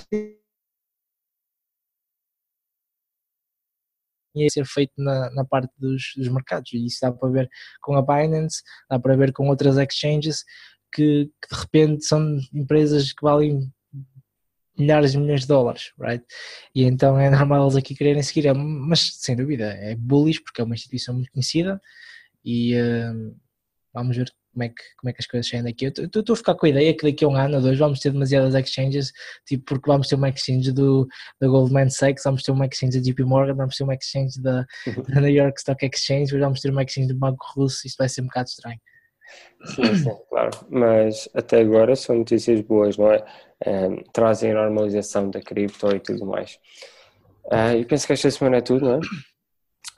ia 4.37 4.51
ser 4.51 4.65
feito 4.67 4.93
na, 4.97 5.31
na 5.31 5.45
parte 5.45 5.73
dos, 5.79 6.13
dos 6.17 6.29
mercados 6.29 6.73
e 6.73 6.87
isso 6.87 6.99
dá 7.03 7.13
para 7.13 7.29
ver 7.31 7.51
com 7.81 7.97
a 7.97 8.03
Binance, 8.03 8.63
dá 8.89 8.99
para 8.99 9.17
ver 9.17 9.33
com 9.33 9.49
outras 9.49 9.77
exchanges 9.77 10.45
que, 10.93 11.31
que, 11.43 11.55
de 11.55 11.61
repente 11.61 12.05
são 12.05 12.39
empresas 12.53 13.13
que 13.13 13.23
valem 13.23 13.71
milhares 14.79 15.13
de 15.13 15.19
milhões 15.19 15.43
de 15.43 15.47
dólares, 15.47 15.93
right? 15.99 16.25
E 16.75 16.85
então 16.85 17.19
é 17.19 17.31
normal 17.31 17.65
eles 17.65 17.77
aqui 17.77 17.95
quererem 17.95 18.23
seguir, 18.23 18.53
mas 18.55 19.17
sem 19.19 19.35
dúvida 19.35 19.65
é 19.65 19.95
bullish 19.95 20.41
porque 20.43 20.61
é 20.61 20.65
uma 20.65 20.75
instituição 20.75 21.15
muito 21.15 21.31
conhecida 21.33 21.81
e 22.45 22.75
uh, 22.77 23.37
vamos 23.97 24.15
ver 24.15 24.31
como 24.53 24.63
é, 24.63 24.69
que, 24.69 24.83
como 24.99 25.11
é 25.11 25.13
que 25.13 25.21
as 25.21 25.27
coisas 25.27 25.49
saem 25.49 25.65
daqui. 25.65 25.87
Eu 25.87 25.91
estou 26.05 26.35
a 26.35 26.37
ficar 26.37 26.55
com 26.55 26.67
a 26.67 26.69
ideia 26.69 26.95
que 26.95 27.11
daqui 27.11 27.25
a 27.25 27.29
um 27.29 27.35
ano 27.35 27.57
ou 27.57 27.63
dois 27.63 27.79
vamos 27.79 27.99
ter 27.99 28.11
demasiadas 28.11 28.55
exchanges, 28.55 29.11
tipo, 29.47 29.65
porque 29.65 29.91
vamos 29.91 30.09
ter 30.09 30.17
uma 30.17 30.29
exchange 30.29 30.71
do, 30.71 31.07
da 31.41 31.49
Goldman 31.49 31.89
Sachs, 31.89 32.25
vamos 32.25 32.43
ter 32.43 32.53
uma 32.53 32.67
exchange 32.67 32.99
da 32.99 33.03
JP 33.03 33.25
Morgan, 33.25 33.55
vamos 33.55 33.77
ter 33.77 33.85
uma 33.85 33.95
exchange 33.95 34.41
da, 34.41 34.67
da 35.09 35.21
New 35.21 35.31
York 35.31 35.59
Stock 35.59 35.85
Exchange, 35.85 36.39
vamos 36.39 36.61
ter 36.61 36.71
uma 36.71 36.83
exchange 36.83 37.09
do 37.09 37.19
Banco 37.19 37.45
Russo, 37.55 37.87
isto 37.87 37.97
vai 37.99 38.09
ser 38.09 38.21
um 38.21 38.27
bocado 38.27 38.49
estranho. 38.49 38.81
Sim, 39.65 39.97
sim, 39.97 40.17
claro. 40.29 40.51
Mas 40.71 41.29
até 41.35 41.61
agora 41.61 41.97
são 41.97 42.17
notícias 42.17 42.61
boas, 42.61 42.97
não 42.97 43.11
é? 43.11 43.25
Um, 43.67 44.03
trazem 44.13 44.53
a 44.53 44.55
normalização 44.55 45.31
da 45.31 45.41
cripto 45.41 45.91
e 45.91 46.01
tudo 46.01 46.27
mais. 46.27 46.59
Uh, 47.47 47.79
e 47.81 47.85
penso 47.85 48.07
que 48.07 48.13
esta 48.13 48.31
semana 48.31 48.59
é 48.59 48.61
tudo, 48.61 48.87
não 48.87 48.97
é? 48.97 49.01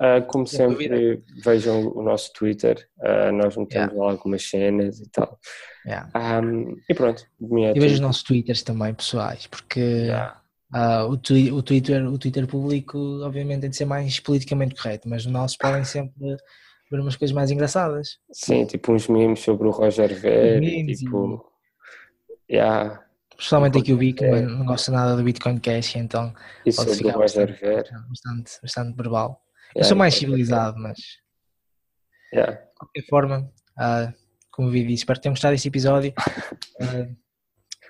Uh, 0.01 0.25
como 0.29 0.47
sempre, 0.47 1.25
vejam 1.45 1.89
o 1.89 2.03
nosso 2.05 2.33
Twitter, 2.33 2.89
uh, 2.99 3.33
nós 3.33 3.57
metemos 3.57 3.93
yeah. 3.93 3.95
lá 3.95 4.13
algumas 4.13 4.49
cenas 4.49 5.01
e 5.01 5.11
tal. 5.11 5.41
Yeah. 5.85 6.09
Um, 6.41 6.77
e 6.89 6.95
pronto. 6.95 7.27
E 7.41 7.81
vejam 7.81 7.95
os 7.95 8.01
nossos 8.01 8.23
Twitters 8.23 8.63
também, 8.63 8.95
pessoais, 8.95 9.49
porque 9.49 9.81
yeah. 9.81 10.41
uh, 10.73 11.11
o, 11.11 11.17
twi 11.17 11.51
o, 11.51 11.63
Twitter, 11.63 12.07
o 12.07 12.17
Twitter 12.17 12.47
público, 12.47 12.97
obviamente, 13.25 13.63
tem 13.63 13.71
de 13.71 13.77
ser 13.77 13.87
mais 13.87 14.21
politicamente 14.21 14.77
correto, 14.77 15.09
mas 15.09 15.27
o 15.27 15.31
nosso 15.31 15.59
podem 15.59 15.83
sempre 15.83 16.37
ver 16.89 17.01
umas 17.01 17.17
coisas 17.17 17.35
mais 17.35 17.51
engraçadas. 17.51 18.19
Sim, 18.31 18.67
tipo 18.67 18.93
uns 18.93 19.09
memes 19.09 19.41
sobre 19.41 19.67
o 19.67 19.73
Roger 19.73 20.15
Ver, 20.15 20.61
tipo... 20.97 21.45
E... 22.49 22.55
Yeah. 22.55 23.03
Aqui 23.77 23.93
o 23.93 23.97
Bico, 23.97 24.25
não 24.25 24.65
gosta 24.65 24.93
nada 24.93 25.17
do 25.17 25.25
Bitcoin 25.25 25.59
Cash, 25.59 25.97
então 25.97 26.33
e 26.65 26.73
pode 26.73 26.95
ficar 26.95 27.17
o 27.17 27.21
Roger 27.21 27.49
bastante, 27.49 27.61
Ver. 27.61 27.85
bastante, 28.09 28.53
bastante 28.63 28.97
verbal. 28.97 29.43
Eu 29.75 29.85
sou 29.85 29.97
mais 29.97 30.15
civilizado, 30.15 30.79
mas 30.79 30.99
yeah. 32.33 32.53
de 32.53 32.75
qualquer 32.75 33.03
forma, 33.09 33.53
uh, 33.79 34.13
como 34.51 34.71
vi, 34.71 34.93
espero 34.93 35.19
que 35.19 35.23
tenham 35.23 35.35
gostado 35.35 35.53
deste 35.53 35.69
episódio. 35.69 36.13
Uh, 36.81 37.17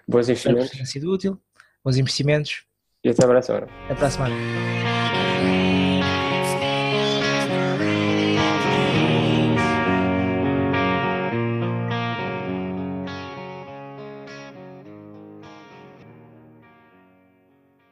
Bons 0.07 0.29
investimentos. 0.29 0.64
Espero 0.64 0.64
que 0.64 0.71
tenha 0.71 0.87
sido 0.87 1.12
útil. 1.12 1.41
Bons 1.85 1.97
investimentos. 1.97 2.64
E 3.05 3.11
até 3.11 3.25
a 3.25 3.29
próxima. 3.29 3.67
Até 3.91 4.07
a 4.07 4.11
semana. 4.11 4.88